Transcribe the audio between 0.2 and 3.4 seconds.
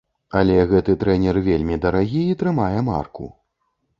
Але гэты трэнер вельмі дарагі і трымае марку.